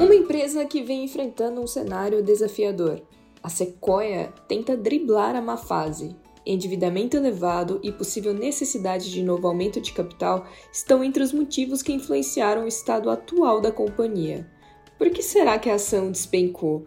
[0.00, 3.02] Uma empresa que vem enfrentando um cenário desafiador.
[3.42, 6.16] A Sequoia tenta driblar a má fase.
[6.46, 11.92] Endividamento elevado e possível necessidade de novo aumento de capital estão entre os motivos que
[11.92, 14.50] influenciaram o estado atual da companhia.
[14.96, 16.82] Por que será que a ação despencou?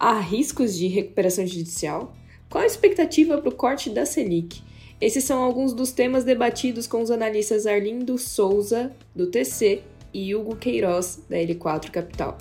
[0.00, 2.14] Há riscos de recuperação judicial?
[2.48, 4.62] Qual a expectativa para o corte da Selic?
[4.98, 9.82] Esses são alguns dos temas debatidos com os analistas Arlindo Souza, do TC,
[10.14, 12.38] e Hugo Queiroz, da L4 Capital.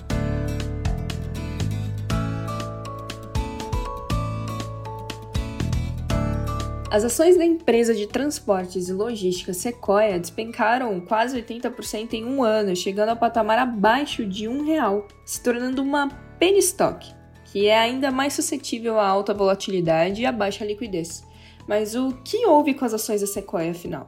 [6.94, 12.76] As ações da empresa de transportes e logística Sequoia despencaram quase 80% em um ano,
[12.76, 16.08] chegando ao patamar abaixo de um real, se tornando uma
[16.38, 17.12] penny stock,
[17.46, 21.24] que é ainda mais suscetível à alta volatilidade e à baixa liquidez.
[21.68, 24.08] Mas o que houve com as ações da Sequoia afinal?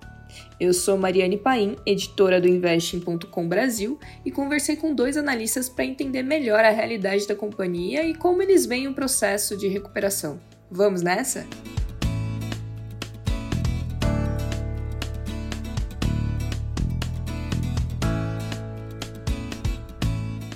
[0.59, 6.21] Eu sou Mariane Paim, editora do Investing.com Brasil, e conversei com dois analistas para entender
[6.21, 10.39] melhor a realidade da companhia e como eles veem o processo de recuperação.
[10.69, 11.47] Vamos nessa?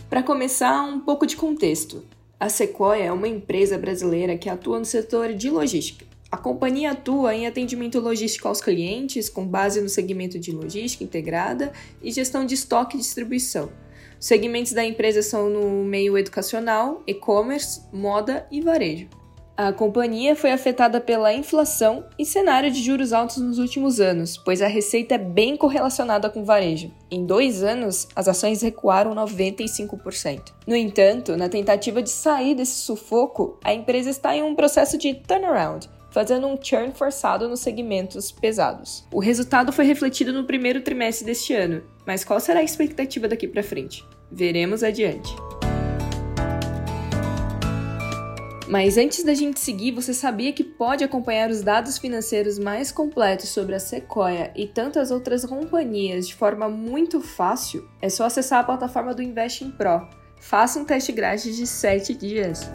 [0.09, 2.03] Para começar, um pouco de contexto.
[2.39, 6.03] A Sequoia é uma empresa brasileira que atua no setor de logística.
[6.31, 11.71] A companhia atua em atendimento logístico aos clientes, com base no segmento de logística integrada
[12.01, 13.71] e gestão de estoque e distribuição.
[14.19, 19.19] Os segmentos da empresa são no meio educacional, e-commerce, moda e varejo.
[19.61, 24.61] A companhia foi afetada pela inflação e cenário de juros altos nos últimos anos, pois
[24.61, 26.93] a receita é bem correlacionada com o varejo.
[27.11, 30.53] Em dois anos, as ações recuaram 95%.
[30.66, 35.13] No entanto, na tentativa de sair desse sufoco, a empresa está em um processo de
[35.13, 39.03] turnaround, fazendo um churn forçado nos segmentos pesados.
[39.11, 43.45] O resultado foi refletido no primeiro trimestre deste ano, mas qual será a expectativa daqui
[43.45, 44.05] para frente?
[44.31, 45.35] Veremos adiante.
[48.69, 53.50] Mas antes da gente seguir, você sabia que pode acompanhar os dados financeiros mais completos
[53.50, 57.90] sobre a Sequoia e tantas outras companhias de forma muito fácil?
[58.00, 60.08] É só acessar a plataforma do Investing Pro.
[60.40, 62.69] Faça um teste grátis de 7 dias.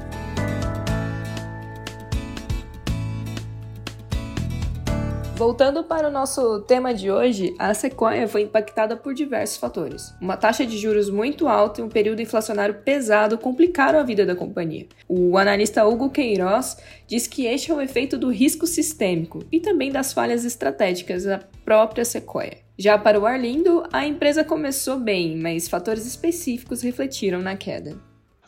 [5.36, 10.14] Voltando para o nosso tema de hoje, a Sequoia foi impactada por diversos fatores.
[10.20, 14.36] Uma taxa de juros muito alta e um período inflacionário pesado complicaram a vida da
[14.36, 14.86] companhia.
[15.08, 16.76] O analista Hugo Queiroz
[17.08, 21.40] diz que este é o efeito do risco sistêmico e também das falhas estratégicas da
[21.64, 22.58] própria Sequoia.
[22.78, 27.96] Já para o Arlindo, a empresa começou bem, mas fatores específicos refletiram na queda.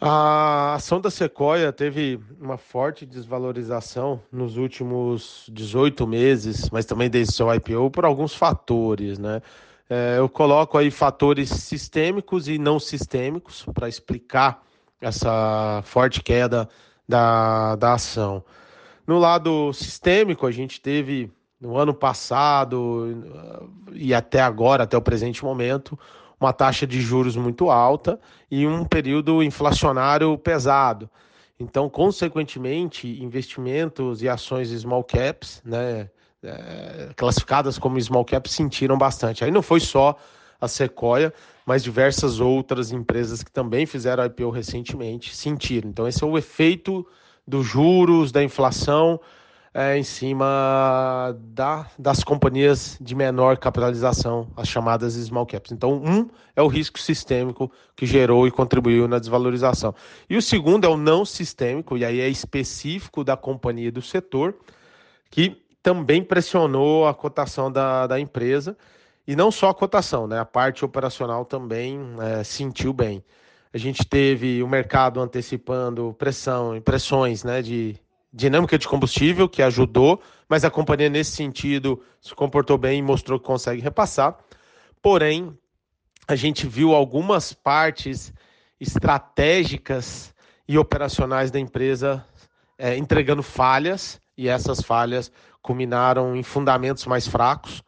[0.08, 7.34] A ação da Sequoia teve uma forte desvalorização nos últimos 18 meses, mas também desde
[7.34, 9.42] seu IPO, por alguns fatores, né?
[9.90, 14.62] É, eu coloco aí fatores sistêmicos e não sistêmicos para explicar
[15.00, 16.68] essa forte queda
[17.08, 18.44] da, da ação.
[19.08, 23.08] No lado sistêmico, a gente teve no ano passado
[23.92, 25.98] e até agora, até o presente momento,
[26.40, 28.20] uma taxa de juros muito alta
[28.50, 31.10] e um período inflacionário pesado.
[31.58, 36.10] Então, consequentemente, investimentos e ações small caps, né,
[36.42, 39.42] é, classificadas como small caps, sentiram bastante.
[39.42, 40.16] Aí não foi só
[40.60, 41.32] a Sequoia,
[41.64, 45.88] mas diversas outras empresas que também fizeram IPO recentemente sentiram.
[45.88, 47.06] Então, esse é o efeito
[47.46, 49.18] dos juros, da inflação
[49.76, 55.70] é, em cima da, das companhias de menor capitalização, as chamadas small caps.
[55.70, 59.94] Então, um é o risco sistêmico que gerou e contribuiu na desvalorização.
[60.30, 64.54] E o segundo é o não sistêmico, e aí é específico da companhia do setor,
[65.30, 68.78] que também pressionou a cotação da, da empresa,
[69.28, 70.38] e não só a cotação, né?
[70.38, 73.22] a parte operacional também é, sentiu bem.
[73.74, 78.00] A gente teve o mercado antecipando pressão, pressões né, de
[78.36, 83.40] dinâmica de combustível, que ajudou, mas a companhia, nesse sentido, se comportou bem e mostrou
[83.40, 84.36] que consegue repassar.
[85.00, 85.56] Porém,
[86.28, 88.34] a gente viu algumas partes
[88.78, 90.34] estratégicas
[90.68, 92.22] e operacionais da empresa
[92.76, 95.32] é, entregando falhas, e essas falhas
[95.62, 97.82] culminaram em fundamentos mais fracos.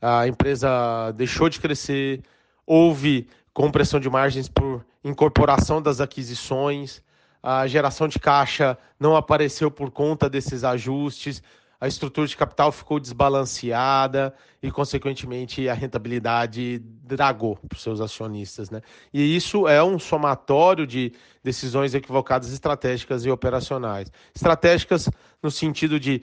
[0.00, 2.22] A empresa deixou de crescer,
[2.64, 7.02] houve compressão de margens por incorporação das aquisições,
[7.42, 11.42] a geração de caixa não apareceu por conta desses ajustes,
[11.80, 18.68] a estrutura de capital ficou desbalanceada e, consequentemente, a rentabilidade dragou para os seus acionistas.
[18.68, 18.82] Né?
[19.14, 24.12] E isso é um somatório de decisões equivocadas estratégicas e operacionais.
[24.34, 25.08] Estratégicas
[25.42, 26.22] no sentido de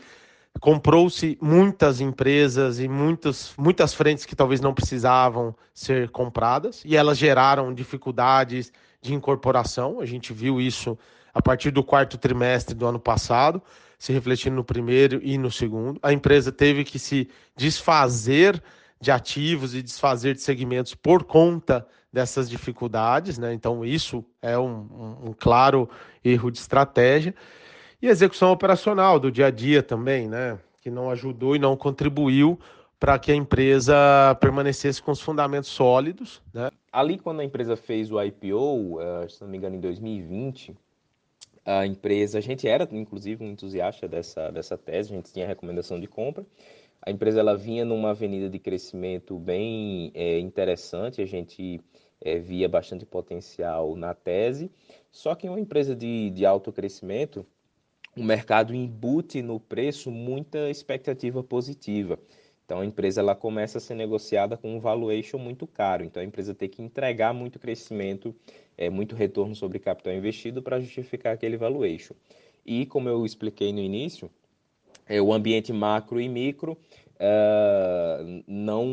[0.60, 7.18] comprou-se muitas empresas e muitas, muitas frentes que talvez não precisavam ser compradas, e elas
[7.18, 8.72] geraram dificuldades
[9.02, 10.00] de incorporação.
[10.00, 10.98] A gente viu isso
[11.34, 13.62] a partir do quarto trimestre do ano passado,
[14.00, 16.00] se refletindo no primeiro e no segundo.
[16.02, 18.62] A empresa teve que se desfazer
[19.00, 23.54] de ativos e desfazer de segmentos por conta dessas dificuldades, né?
[23.54, 25.90] Então, isso é um, um, um claro
[26.24, 27.36] erro de estratégia.
[28.02, 30.60] E execução operacional do dia a dia também, né?
[30.82, 32.60] Que não ajudou e não contribuiu
[33.00, 33.96] para que a empresa
[34.40, 36.42] permanecesse com os fundamentos sólidos.
[36.54, 36.70] Né?
[36.92, 40.76] Ali, quando a empresa fez o IPO, uh, se não me engano, em 2020,
[41.66, 46.00] a empresa, a gente era inclusive um entusiasta dessa, dessa tese, a gente tinha recomendação
[46.00, 46.46] de compra.
[47.02, 51.80] A empresa ela vinha numa avenida de crescimento bem é, interessante, a gente
[52.22, 54.72] é, via bastante potencial na tese.
[55.12, 57.46] Só que uma empresa de, de alto crescimento,
[58.18, 62.20] o mercado embute no preço muita expectativa positiva.
[62.66, 66.04] Então a empresa ela começa a ser negociada com um valuation muito caro.
[66.04, 68.36] Então a empresa tem que entregar muito crescimento,
[68.78, 72.14] é, muito retorno sobre capital investido para justificar aquele valuation.
[72.66, 74.30] E como eu expliquei no início,
[75.08, 76.78] é, o ambiente macro e micro
[77.18, 78.86] uh, não,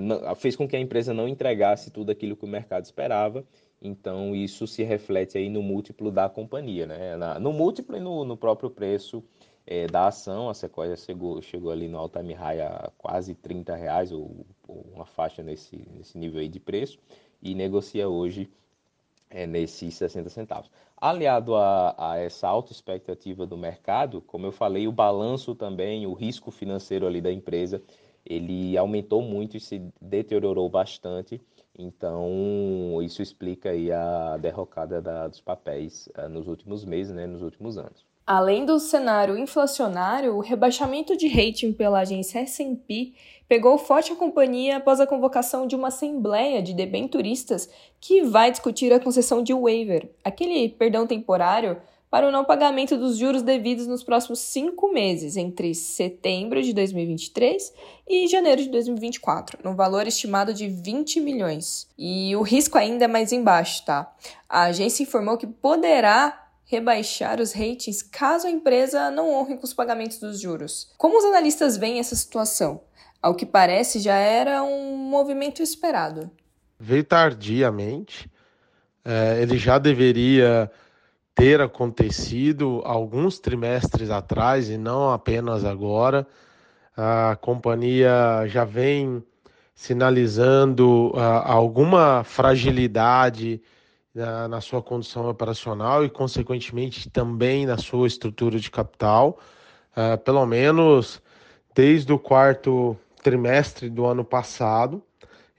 [0.00, 3.44] não, fez com que a empresa não entregasse tudo aquilo que o mercado esperava.
[3.82, 7.16] Então isso se reflete aí no múltiplo da companhia, né?
[7.40, 9.24] No múltiplo e no, no próprio preço
[9.66, 10.48] é, da ação.
[10.48, 15.04] A Sequoia chegou, chegou ali no all-time high a quase 30 reais, ou, ou, uma
[15.04, 16.98] faixa nesse, nesse nível aí de preço,
[17.42, 18.48] e negocia hoje
[19.28, 20.70] é, nesses 60 centavos.
[20.96, 26.12] Aliado a, a essa alta expectativa do mercado, como eu falei, o balanço também, o
[26.12, 27.82] risco financeiro ali da empresa,
[28.24, 31.40] ele aumentou muito e se deteriorou bastante.
[31.78, 37.42] Então, isso explica aí a derrocada da, dos papéis uh, nos últimos meses, né, nos
[37.42, 38.04] últimos anos.
[38.24, 43.14] Além do cenário inflacionário, o rebaixamento de rating pela agência S&P
[43.48, 47.68] pegou forte a companhia após a convocação de uma assembleia de debenturistas
[48.00, 53.16] que vai discutir a concessão de waiver, aquele perdão temporário para o não pagamento dos
[53.16, 57.72] juros devidos nos próximos cinco meses, entre setembro de 2023
[58.06, 61.88] e janeiro de 2024, no valor estimado de 20 milhões.
[61.96, 64.14] E o risco ainda é mais embaixo, tá?
[64.46, 69.72] A agência informou que poderá rebaixar os ratings caso a empresa não honre com os
[69.72, 70.92] pagamentos dos juros.
[70.98, 72.82] Como os analistas veem essa situação?
[73.22, 76.30] Ao que parece, já era um movimento esperado.
[76.78, 78.30] Veio tardiamente,
[79.02, 80.70] é, ele já deveria
[81.42, 86.24] ter acontecido alguns trimestres atrás e não apenas agora.
[86.96, 89.20] A companhia já vem
[89.74, 93.60] sinalizando uh, alguma fragilidade
[94.14, 99.40] na, na sua condição operacional e, consequentemente, também na sua estrutura de capital,
[99.96, 101.20] uh, pelo menos
[101.74, 105.02] desde o quarto trimestre do ano passado.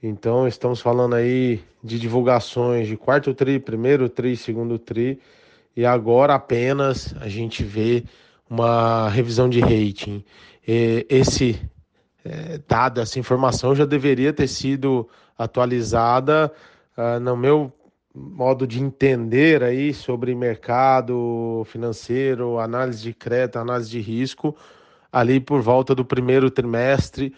[0.02, 5.20] Então, estamos falando aí de divulgações de quarto tri, primeiro tri, segundo tri,
[5.76, 8.04] e agora apenas a gente vê
[8.48, 10.24] uma revisão de rating.
[10.66, 11.60] Esse
[12.24, 16.50] é, dado, essa informação já deveria ter sido atualizada,
[16.96, 17.72] uh, no meu
[18.14, 24.56] modo de entender aí sobre mercado financeiro, análise de crédito, análise de risco,
[25.12, 27.34] ali por volta do primeiro trimestre,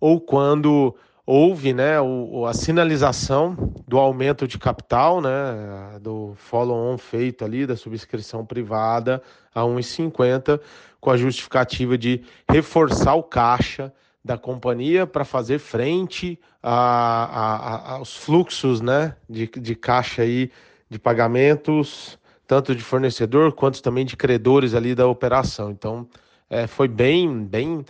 [0.00, 0.94] ou quando
[1.26, 7.76] houve né, o, a sinalização do aumento de capital, né, do follow-on feito ali, da
[7.76, 9.22] subscrição privada
[9.54, 10.60] a 1,50,
[11.00, 13.92] com a justificativa de reforçar o caixa
[14.24, 20.50] da companhia para fazer frente a, a, a, aos fluxos né, de, de caixa aí,
[20.88, 25.70] de pagamentos, tanto de fornecedor quanto também de credores ali da operação.
[25.70, 26.06] Então,
[26.48, 27.84] é, foi bem, bem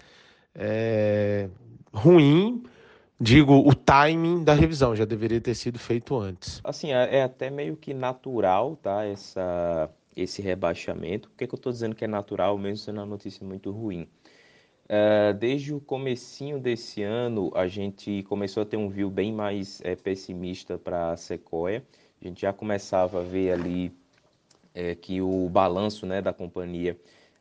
[0.54, 1.48] é,
[1.92, 2.64] ruim,
[3.24, 6.60] digo, o timing da revisão, já deveria ter sido feito antes.
[6.62, 11.30] Assim, é, é até meio que natural, tá, essa, esse rebaixamento.
[11.30, 14.06] Por que, que eu estou dizendo que é natural, mesmo sendo uma notícia muito ruim?
[14.84, 19.80] Uh, desde o comecinho desse ano, a gente começou a ter um view bem mais
[19.82, 21.82] é, pessimista para a Sequoia.
[22.20, 23.90] A gente já começava a ver ali
[24.74, 26.98] é, que o balanço né, da companhia,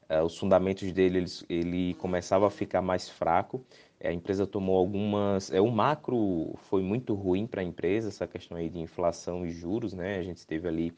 [0.09, 3.65] uh, os fundamentos dele, ele, ele começava a ficar mais fraco.
[4.03, 5.51] A empresa tomou algumas...
[5.51, 9.51] É, o macro foi muito ruim para a empresa, essa questão aí de inflação e
[9.51, 9.93] juros.
[9.93, 10.17] Né?
[10.17, 10.93] A gente teve ali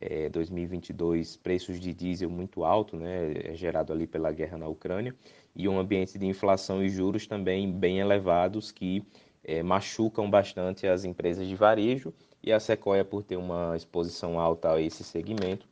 [0.00, 5.14] é, 2022 preços de diesel muito alto, né, gerado ali pela guerra na Ucrânia
[5.54, 9.04] e um ambiente de inflação e juros também bem elevados que
[9.44, 14.72] é, machucam bastante as empresas de varejo e a Sequoia, por ter uma exposição alta
[14.72, 15.66] a esse segmento,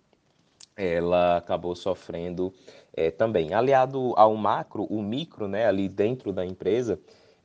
[0.76, 2.52] ela acabou sofrendo
[2.98, 3.54] é, também.
[3.54, 6.98] Aliado ao macro, o micro, né, ali dentro da empresa,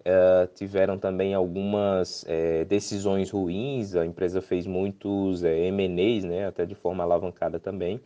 [0.04, 6.66] Uh, tiveram também algumas é, decisões ruins, a empresa fez muitos é, M&As, né, até
[6.66, 8.02] de forma alavancada também.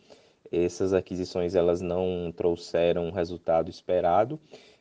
[0.52, 4.38] Essas aquisições elas não trouxeram o resultado esperado.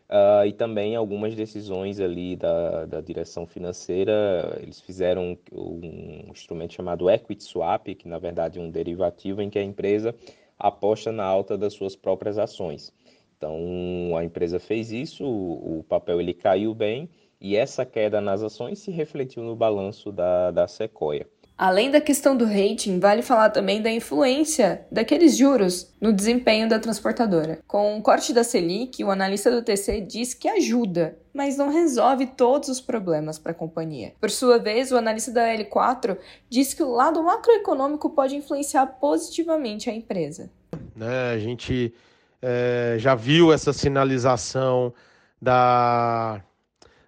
[0.10, 7.10] Uh, e também algumas decisões ali da, da direção financeira, eles fizeram um instrumento chamado
[7.10, 10.14] Equity Swap, que na verdade é um derivativo em que a empresa
[10.58, 12.94] aposta na alta das suas próprias ações.
[13.38, 17.10] Então a empresa fez isso, o, papel ele caiu bem
[17.40, 21.28] e essa queda nas ações se refletiu no balanço da, da Sequoia.
[21.58, 26.78] Além da questão do rating, vale falar também da influência daqueles juros no desempenho da
[26.78, 27.60] transportadora.
[27.66, 32.28] Com o corte da Selic, o analista do TC diz que ajuda, mas não resolve
[32.28, 34.14] todos os problemas para a companhia.
[34.22, 39.90] Por sua vez, o analista da L4 diz que o lado macroeconômico pode influenciar positivamente
[39.90, 40.52] a empresa.
[40.96, 41.92] Né, a gente
[42.40, 44.94] é, já viu essa sinalização
[45.42, 46.40] da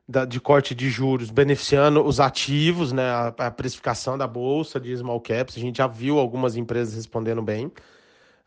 [0.10, 4.98] da, de corte de juros beneficiando os ativos, né, a, a, precificação da bolsa de
[4.98, 5.56] small caps.
[5.56, 7.68] A gente já viu algumas empresas respondendo bem.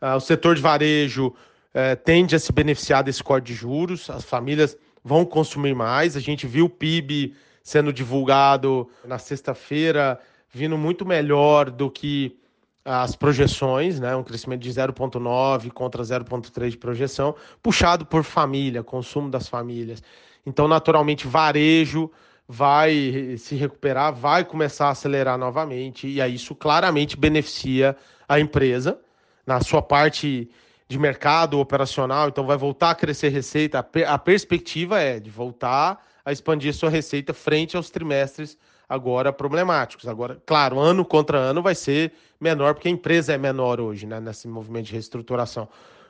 [0.01, 4.09] Uh, o setor de varejo uh, tende a se beneficiar desse corte de juros.
[4.09, 6.17] As famílias vão consumir mais.
[6.17, 10.19] A gente viu o PIB sendo divulgado na sexta-feira,
[10.51, 12.37] vindo muito melhor do que
[12.85, 14.15] as projeções, né?
[14.15, 20.03] Um crescimento de 0,9 contra 0,3 de projeção, puxado por família, consumo das famílias.
[20.45, 22.11] Então, naturalmente, varejo
[22.47, 27.95] vai se recuperar, vai começar a acelerar novamente, e aí isso claramente beneficia
[28.27, 28.99] a empresa
[29.45, 30.49] na sua parte
[30.87, 33.79] de mercado operacional, então vai voltar a crescer receita.
[34.07, 38.57] A, perspectiva é de voltar a expandir sua receita frente aos trimestres
[38.93, 40.07] agora problemáticos.
[40.07, 44.19] Agora, claro, ano contra ano vai ser menor, porque a empresa é menor hoje, né,
[44.19, 45.67] nesse movimento de reestruturação.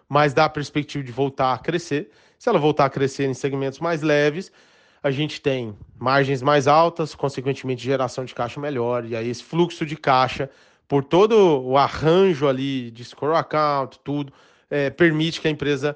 [0.09, 2.11] Mas dá a perspectiva de voltar a crescer.
[2.37, 4.51] Se ela voltar a crescer em segmentos mais leves,
[5.01, 9.85] a gente tem margens mais altas, consequentemente geração de caixa melhor, e aí esse fluxo
[9.85, 10.49] de caixa,
[10.85, 14.33] por todo o arranjo ali de score account, tudo,
[14.69, 15.95] é, permite que a empresa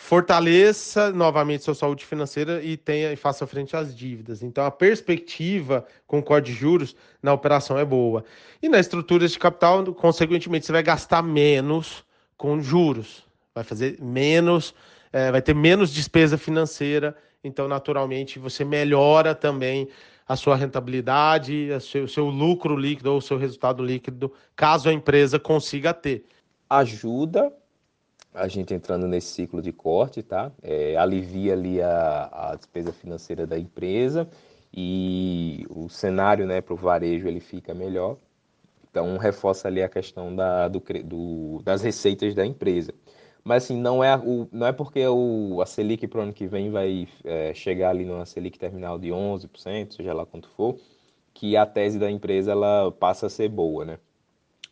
[0.00, 4.42] fortaleça novamente sua saúde financeira e tenha e faça frente às dívidas.
[4.42, 8.24] Então a perspectiva com o de juros na operação é boa.
[8.62, 12.04] E na estrutura de capital, consequentemente, você vai gastar menos
[12.36, 13.24] com juros,
[13.54, 14.74] vai fazer menos
[15.12, 19.88] é, vai ter menos despesa financeira, então, naturalmente, você melhora também
[20.26, 24.92] a sua rentabilidade, o seu, seu lucro líquido ou o seu resultado líquido, caso a
[24.92, 26.24] empresa consiga ter.
[26.68, 27.52] Ajuda
[28.34, 30.52] a gente entrando nesse ciclo de corte, tá?
[30.62, 34.28] É, alivia ali a, a despesa financeira da empresa
[34.72, 38.16] e o cenário, né, para o varejo ele fica melhor.
[38.90, 42.92] Então reforça ali a questão da, do, do, das receitas da empresa.
[43.44, 46.46] Mas assim, não é, o, não é porque o, a Selic para o ano que
[46.46, 50.76] vem vai é, chegar ali numa Selic terminal de 11%, seja lá quanto for,
[51.32, 53.98] que a tese da empresa ela passa a ser boa, né?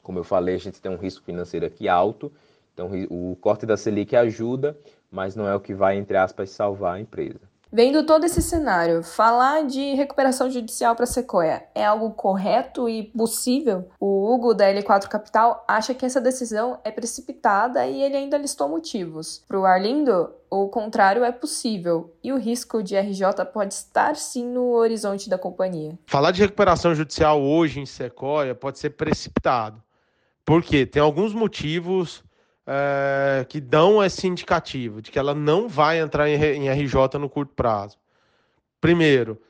[0.03, 2.31] Como eu falei, a gente tem um risco financeiro aqui alto,
[2.77, 4.79] então o corte da Selic ajuda,
[5.11, 7.41] mas não é o que vai, entre aspas, salvar a empresa.
[7.73, 13.89] Vendo todo esse cenário, falar de recuperação judicial para Sequoia é algo correto e possível?
[13.99, 18.69] O Hugo da L4 Capital acha que essa decisão é precipitada e ele ainda listou
[18.69, 19.43] motivos.
[19.49, 24.45] Para o Arlindo, o contrário é possível e o risco de RJ pode estar sim
[24.45, 25.99] no horizonte da companhia.
[26.07, 29.83] Falar de recuperação judicial hoje em Sequoia pode ser precipitado.
[30.45, 30.87] Por quê?
[30.87, 32.23] Tem alguns motivos
[32.67, 37.29] é, que dão esse indicativo de que ela não vai entrar em, em RJ no
[37.29, 37.97] curto prazo.
[38.81, 39.41] Primeiro,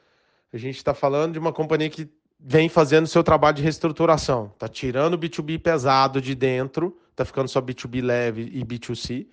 [0.53, 2.09] a gente está falando de uma companhia que
[2.39, 7.49] vem fazendo seu trabalho de reestruturação, está tirando o B2B pesado de dentro, está ficando
[7.49, 9.27] só B2B leve e B2C.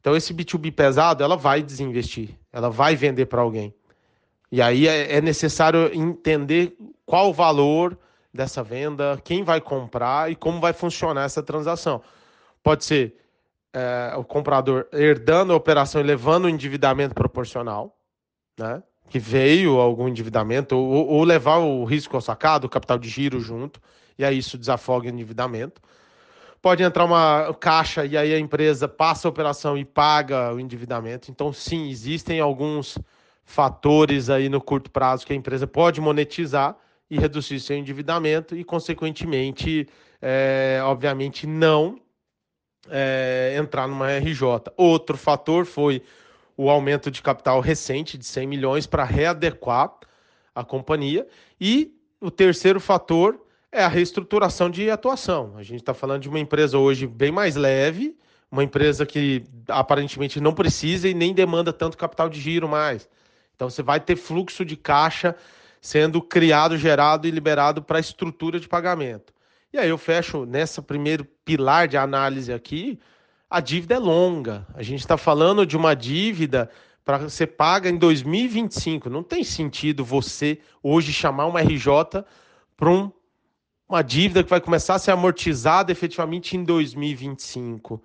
[0.00, 3.74] Então, esse B2B pesado, ela vai desinvestir, ela vai vender para alguém.
[4.50, 7.98] E aí é, é necessário entender qual o valor
[8.32, 12.02] dessa venda, quem vai comprar e como vai funcionar essa transação.
[12.62, 13.14] Pode ser
[13.72, 17.96] é, o comprador herdando a operação e levando o endividamento proporcional,
[18.58, 18.82] né?
[19.08, 23.40] que veio algum endividamento, ou, ou, levar o risco ao sacado, o capital de giro
[23.40, 23.80] junto,
[24.18, 25.80] e aí isso desafoga o endividamento.
[26.60, 31.30] Pode entrar uma caixa e aí a empresa passa a operação e paga o endividamento.
[31.30, 32.98] Então, sim, existem alguns
[33.44, 36.76] fatores aí no curto prazo que a empresa pode monetizar
[37.08, 39.88] e reduzir seu endividamento e, consequentemente,
[40.20, 41.98] é, obviamente, não
[42.90, 44.42] é, entrar numa RJ.
[44.76, 46.02] Outro fator foi
[46.56, 49.92] o aumento de capital recente de 100 milhões para readequar
[50.54, 51.26] a companhia.
[51.60, 53.40] E o terceiro fator
[53.70, 55.54] é a reestruturação de atuação.
[55.56, 58.16] A gente está falando de uma empresa hoje bem mais leve,
[58.50, 63.08] uma empresa que aparentemente não precisa e nem demanda tanto capital de giro mais.
[63.54, 65.36] Então você vai ter fluxo de caixa
[65.80, 69.32] sendo criado, gerado e liberado para a estrutura de pagamento.
[69.70, 72.98] E aí eu fecho nessa primeiro pilar de análise aqui,
[73.50, 74.66] a dívida é longa.
[74.74, 76.70] A gente está falando de uma dívida
[77.04, 79.10] para ser paga em 2025.
[79.10, 82.24] Não tem sentido você hoje chamar uma RJ
[82.76, 83.10] para um,
[83.88, 88.02] uma dívida que vai começar a ser amortizada efetivamente em 2025.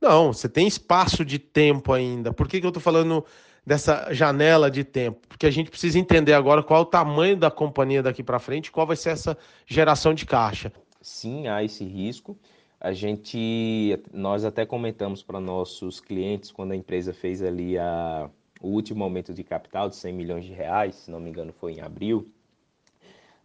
[0.00, 2.32] Não, você tem espaço de tempo ainda.
[2.32, 3.24] Por que, que eu estou falando
[3.66, 5.20] dessa janela de tempo?
[5.28, 8.72] Porque a gente precisa entender agora qual é o tamanho da companhia daqui para frente,
[8.72, 10.72] qual vai ser essa geração de caixa.
[11.02, 12.38] Sim, há esse risco.
[12.80, 18.30] A gente, nós até comentamos para nossos clientes quando a empresa fez ali a,
[18.60, 21.72] o último aumento de capital de 100 milhões de reais, se não me engano foi
[21.72, 22.26] em abril.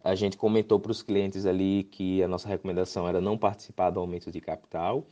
[0.02, 4.00] A gente comentou para os clientes ali que a nossa recomendação era não participar do
[4.00, 5.04] aumento de capital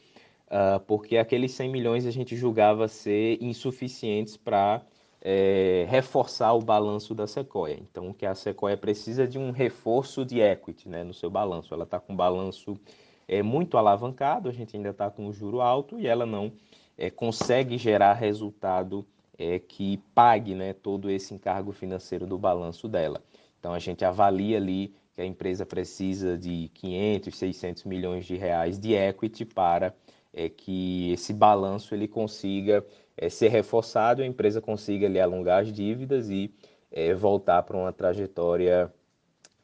[0.47, 4.83] uh, porque aqueles 100 milhões a gente julgava ser insuficientes para
[5.28, 7.76] é, reforçar o balanço da Sequoia.
[7.83, 11.75] Então, que a Sequoia precisa de um reforço de equity né, no seu balanço.
[11.75, 12.78] Ela está com um balanço
[13.26, 16.52] é, muito alavancado, a gente ainda está com um juro alto e ela não
[16.97, 19.04] é, consegue gerar resultado
[19.37, 23.21] é, que pague né, todo esse encargo financeiro do balanço dela.
[23.59, 28.78] Então, a gente avalia ali que a empresa precisa de 500, 600 milhões de reais
[28.78, 29.92] de equity para
[30.33, 32.85] é que esse balanço ele consiga
[33.16, 36.52] é, ser reforçado, a empresa consiga ali, alongar as dívidas e
[36.90, 38.92] é, voltar para uma trajetória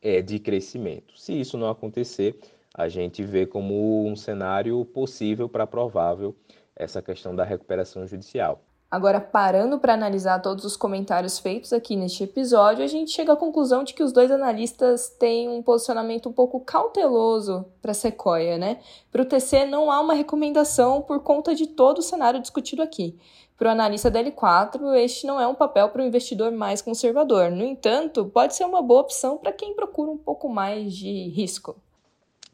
[0.01, 1.19] é, de crescimento.
[1.19, 2.39] Se isso não acontecer,
[2.75, 6.35] a gente vê como um cenário possível para provável
[6.75, 8.63] essa questão da recuperação judicial.
[8.93, 13.37] Agora, parando para analisar todos os comentários feitos aqui neste episódio, a gente chega à
[13.37, 18.59] conclusão de que os dois analistas têm um posicionamento um pouco cauteloso para a Sequoia,
[18.59, 18.81] né?
[19.11, 23.19] Para o TC não há uma recomendação por conta de todo o cenário discutido aqui.
[23.57, 27.51] Para o analista da L4, este não é um papel para o investidor mais conservador.
[27.51, 31.77] No entanto, pode ser uma boa opção para quem procura um pouco mais de risco.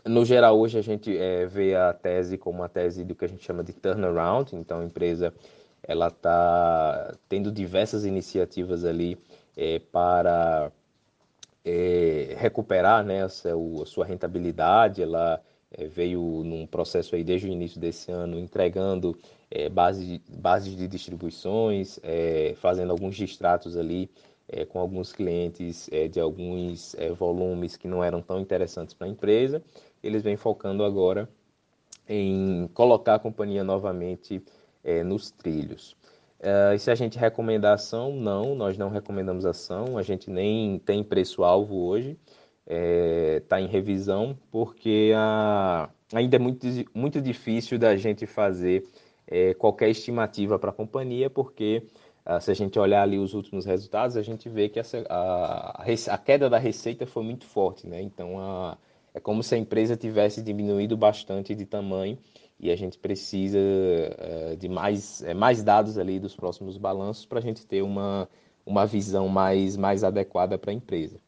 [0.06, 3.28] No geral, hoje a gente é, vê a tese como uma tese do que a
[3.28, 5.34] gente chama de turnaround, então empresa
[5.88, 9.18] ela está tendo diversas iniciativas ali
[9.56, 10.70] é, para
[11.64, 15.02] é, recuperar né, a, sua rentabilidade.
[15.02, 19.18] Ela é, veio num processo aí desde o início desse ano entregando
[19.50, 24.10] é, bases base de distribuições, é, fazendo alguns distratos ali
[24.46, 29.10] é, com alguns clientes é, de alguns volumes que não eram tão interessantes para a
[29.10, 29.62] empresa.
[30.02, 31.26] Eles vêm focando agora
[32.06, 34.42] em colocar a companhia novamente
[34.82, 35.96] é, nos trilhos.
[36.40, 40.78] Uh, e se a gente recomenda ação, não, nós não recomendamos ação, a gente nem
[40.78, 42.16] tem preço-alvo hoje,
[42.64, 48.86] está é, tá em revisão, porque a, ainda é muito, muito difícil da gente fazer
[49.26, 51.82] é, qualquer estimativa para a companhia, porque
[52.24, 55.82] uh, se a gente olhar ali os últimos resultados, a gente vê que essa, a,
[55.82, 58.00] a queda da receita foi muito forte, né?
[58.00, 58.78] Então a,
[59.12, 62.16] é como se a empresa tivesse diminuído bastante de tamanho
[62.60, 67.38] e a gente precisa uh, de mais, uh, mais dados ali dos próximos balanços para
[67.38, 68.28] a gente ter uma,
[68.66, 71.18] uma visão mais, mais adequada para a empresa.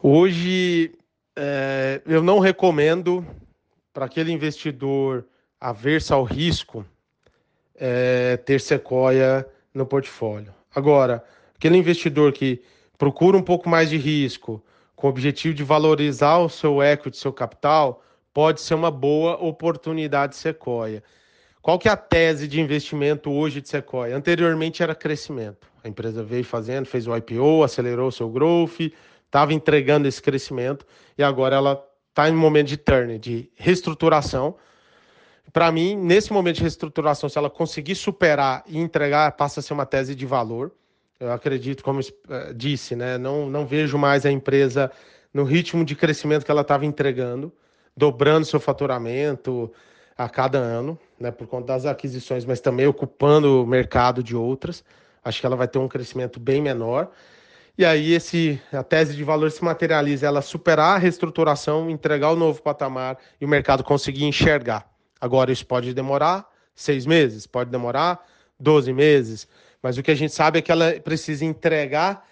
[0.00, 0.92] Hoje,
[1.36, 3.26] é, eu não recomendo
[3.92, 5.24] para aquele investidor
[5.60, 6.84] averso ao risco
[7.74, 10.54] é, ter Sequoia no portfólio.
[10.74, 11.24] Agora,
[11.56, 12.62] aquele investidor que
[12.96, 14.62] procura um pouco mais de risco,
[14.94, 18.02] com o objetivo de valorizar o seu equity, seu capital,
[18.38, 21.02] pode ser uma boa oportunidade Sequoia.
[21.60, 24.16] Qual que é a tese de investimento hoje de Sequoia?
[24.16, 25.66] Anteriormente era crescimento.
[25.82, 28.92] A empresa veio fazendo, fez o IPO, acelerou seu growth,
[29.26, 30.86] estava entregando esse crescimento
[31.18, 34.54] e agora ela está em um momento de turn, de reestruturação.
[35.52, 39.72] Para mim, nesse momento de reestruturação, se ela conseguir superar e entregar, passa a ser
[39.72, 40.70] uma tese de valor.
[41.18, 44.92] Eu acredito, como eh, disse, né, não, não vejo mais a empresa
[45.34, 47.52] no ritmo de crescimento que ela estava entregando
[47.98, 49.70] dobrando seu faturamento
[50.16, 54.84] a cada ano, né, por conta das aquisições, mas também ocupando o mercado de outras.
[55.24, 57.10] Acho que ela vai ter um crescimento bem menor.
[57.76, 62.36] E aí esse a tese de valor se materializa, ela superar a reestruturação, entregar o
[62.36, 64.88] novo patamar e o mercado conseguir enxergar.
[65.20, 68.24] Agora isso pode demorar seis meses, pode demorar
[68.58, 69.48] 12 meses,
[69.82, 72.24] mas o que a gente sabe é que ela precisa entregar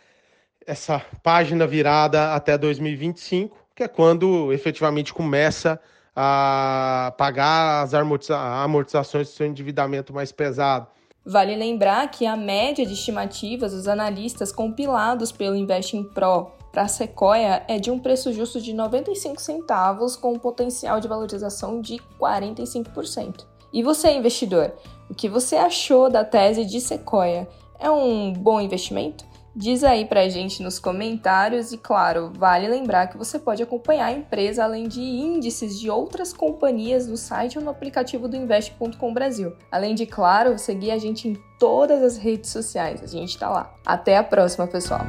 [0.65, 5.79] essa página virada até 2025 que é quando efetivamente começa
[6.17, 10.87] a pagar as amortizações do seu endividamento mais pesado.
[11.25, 16.89] Vale lembrar que a média de estimativas dos analistas compilados pelo Investing Pro para a
[16.89, 22.01] Sequoia é de um preço justo de 95 centavos com um potencial de valorização de
[22.19, 23.45] 45%.
[23.73, 24.73] E você, investidor,
[25.11, 27.47] o que você achou da tese de Sequoia?
[27.79, 29.25] É um bom investimento?
[29.59, 34.13] Diz aí pra gente nos comentários e, claro, vale lembrar que você pode acompanhar a
[34.13, 39.55] empresa além de índices de outras companhias no site ou no aplicativo do Invest.com Brasil.
[39.73, 43.03] Além de, claro, seguir a gente em todas as redes sociais.
[43.03, 43.75] A gente tá lá.
[43.87, 45.01] Até a próxima, pessoal!